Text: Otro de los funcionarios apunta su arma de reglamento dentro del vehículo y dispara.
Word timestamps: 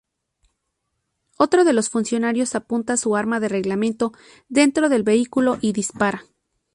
Otro 1.37 1.63
de 1.63 1.73
los 1.73 1.91
funcionarios 1.91 2.55
apunta 2.55 2.97
su 2.97 3.15
arma 3.15 3.39
de 3.39 3.49
reglamento 3.49 4.13
dentro 4.49 4.89
del 4.89 5.03
vehículo 5.03 5.59
y 5.61 5.73
dispara. 5.73 6.23